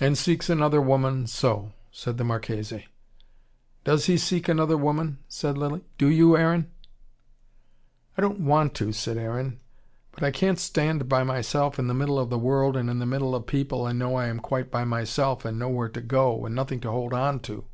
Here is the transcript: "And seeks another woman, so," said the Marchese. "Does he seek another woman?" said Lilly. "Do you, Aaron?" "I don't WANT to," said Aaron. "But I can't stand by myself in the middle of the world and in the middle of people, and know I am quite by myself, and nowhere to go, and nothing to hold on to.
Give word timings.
"And 0.00 0.18
seeks 0.18 0.50
another 0.50 0.80
woman, 0.82 1.28
so," 1.28 1.70
said 1.92 2.18
the 2.18 2.24
Marchese. 2.24 2.88
"Does 3.84 4.06
he 4.06 4.18
seek 4.18 4.48
another 4.48 4.76
woman?" 4.76 5.18
said 5.28 5.56
Lilly. 5.56 5.84
"Do 5.96 6.08
you, 6.08 6.36
Aaron?" 6.36 6.72
"I 8.18 8.20
don't 8.20 8.40
WANT 8.40 8.74
to," 8.74 8.90
said 8.92 9.16
Aaron. 9.16 9.60
"But 10.10 10.24
I 10.24 10.32
can't 10.32 10.58
stand 10.58 11.08
by 11.08 11.22
myself 11.22 11.78
in 11.78 11.86
the 11.86 11.94
middle 11.94 12.18
of 12.18 12.30
the 12.30 12.36
world 12.36 12.76
and 12.76 12.90
in 12.90 12.98
the 12.98 13.06
middle 13.06 13.32
of 13.32 13.46
people, 13.46 13.86
and 13.86 13.96
know 13.96 14.16
I 14.16 14.26
am 14.26 14.40
quite 14.40 14.72
by 14.72 14.82
myself, 14.84 15.44
and 15.44 15.56
nowhere 15.56 15.88
to 15.90 16.00
go, 16.00 16.44
and 16.44 16.52
nothing 16.52 16.80
to 16.80 16.90
hold 16.90 17.12
on 17.14 17.38
to. 17.46 17.64